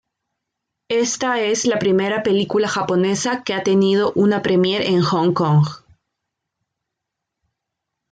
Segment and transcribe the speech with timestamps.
[0.89, 5.63] Ésta es la primera película japonesa que ha tenido una premier en Hong Kong.